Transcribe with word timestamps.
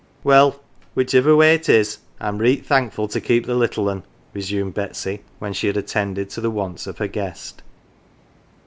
"Well, 0.23 0.59
whichever 0.95 1.35
way 1.35 1.53
it 1.53 1.69
is, 1.69 1.99
I'm 2.19 2.39
reet 2.39 2.65
thankful 2.65 3.07
to 3.09 3.21
keep 3.21 3.45
the 3.45 3.53
little 3.53 3.87
un," 3.87 4.01
resumed 4.33 4.73
Betsy, 4.73 5.21
when 5.37 5.53
she 5.53 5.67
had 5.67 5.77
attended 5.77 6.31
to 6.31 6.41
the 6.41 6.49
wants 6.49 6.87
of 6.87 6.97
her 6.97 7.07
guest. 7.07 7.61